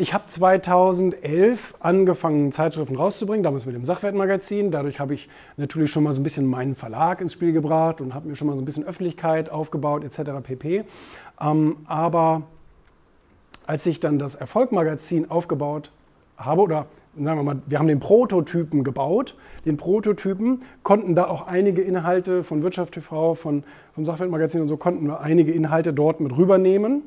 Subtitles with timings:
[0.00, 4.70] ich habe 2011 angefangen, Zeitschriften rauszubringen, damals mit dem Sachwertmagazin.
[4.70, 8.14] Dadurch habe ich natürlich schon mal so ein bisschen meinen Verlag ins Spiel gebracht und
[8.14, 10.30] habe mir schon mal so ein bisschen Öffentlichkeit aufgebaut, etc.
[10.42, 10.84] pp.
[11.38, 12.42] Ähm, aber
[13.66, 15.90] als ich dann das Erfolgmagazin aufgebaut
[16.38, 19.36] habe, oder sagen wir mal, wir haben den Prototypen gebaut,
[19.66, 23.64] den Prototypen, konnten da auch einige Inhalte von Wirtschaft TV, von,
[23.94, 27.02] vom Sachwertmagazin und so, konnten wir einige Inhalte dort mit rübernehmen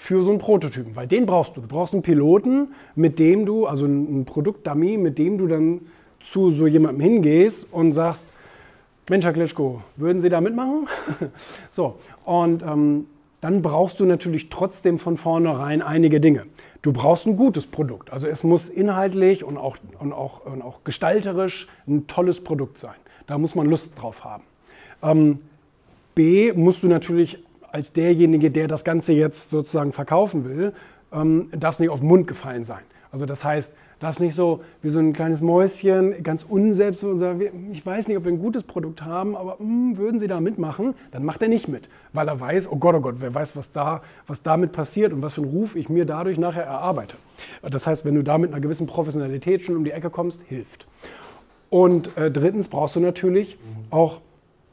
[0.00, 1.60] für so einen Prototypen, weil den brauchst du.
[1.60, 5.82] Du brauchst einen Piloten, mit dem du, also ein Produktdummy, mit dem du dann
[6.20, 8.32] zu so jemandem hingehst und sagst,
[9.10, 10.88] Mensch, Herr Klitschko, würden Sie da mitmachen?
[11.70, 13.08] so, und ähm,
[13.42, 16.46] dann brauchst du natürlich trotzdem von vornherein einige Dinge.
[16.80, 18.10] Du brauchst ein gutes Produkt.
[18.10, 22.96] Also es muss inhaltlich und auch, und auch, und auch gestalterisch ein tolles Produkt sein.
[23.26, 24.44] Da muss man Lust drauf haben.
[25.02, 25.40] Ähm,
[26.14, 30.72] B, musst du natürlich als derjenige, der das Ganze jetzt sozusagen verkaufen will,
[31.12, 32.82] ähm, darf es nicht auf den Mund gefallen sein.
[33.12, 37.18] Also das heißt, darf es nicht so wie so ein kleines Mäuschen ganz unselbst und
[37.18, 40.26] sagen, ich weiß nicht, ob wir ein gutes Produkt haben, aber mh, hm, würden Sie
[40.26, 40.94] da mitmachen?
[41.12, 43.72] Dann macht er nicht mit, weil er weiß, oh Gott, oh Gott, wer weiß, was,
[43.72, 47.16] da, was damit passiert und was für einen Ruf ich mir dadurch nachher erarbeite.
[47.62, 50.86] Das heißt, wenn du da mit einer gewissen Professionalität schon um die Ecke kommst, hilft.
[51.68, 53.56] Und äh, drittens brauchst du natürlich
[53.90, 54.20] auch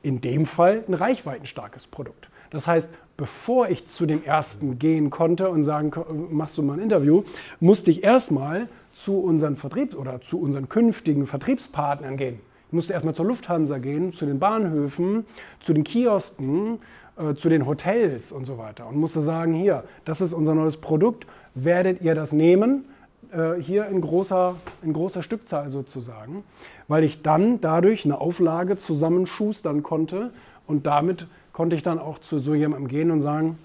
[0.01, 2.29] in dem Fall ein reichweitenstarkes Produkt.
[2.49, 5.91] Das heißt, bevor ich zu dem ersten gehen konnte und sagen,
[6.29, 7.23] machst du mal ein Interview,
[7.59, 12.39] musste ich erstmal zu unseren Vertriebs- oder zu unseren künftigen Vertriebspartnern gehen.
[12.67, 15.25] Ich musste erstmal zur Lufthansa gehen, zu den Bahnhöfen,
[15.59, 16.79] zu den Kiosken,
[17.17, 20.77] äh, zu den Hotels und so weiter und musste sagen, hier, das ist unser neues
[20.77, 22.85] Produkt, werdet ihr das nehmen?
[23.31, 26.43] Äh, hier in großer, in großer Stückzahl sozusagen,
[26.87, 30.31] weil ich dann dadurch eine Auflage zusammenschustern konnte
[30.65, 31.27] und damit
[31.57, 33.57] konnte ich dann auch zu so jemandem gehen und sagen,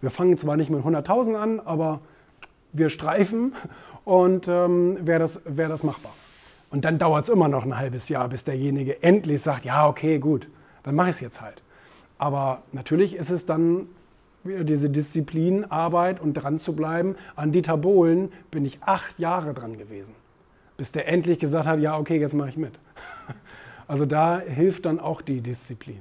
[0.00, 2.00] wir fangen zwar nicht mit 100.000 an, aber
[2.72, 3.54] wir streifen
[4.04, 6.10] und ähm, wäre das, wär das machbar.
[6.70, 10.18] Und dann dauert es immer noch ein halbes Jahr, bis derjenige endlich sagt, ja, okay,
[10.18, 10.48] gut,
[10.82, 11.62] dann mache ich es jetzt halt.
[12.18, 13.86] Aber natürlich ist es dann
[14.42, 17.14] wieder diese Disziplinarbeit und dran zu bleiben.
[17.36, 20.16] An Dieter Bohlen bin ich acht Jahre dran gewesen,
[20.76, 22.72] bis der endlich gesagt hat, ja, okay, jetzt mache ich mit.
[23.86, 26.00] Also da hilft dann auch die Disziplin.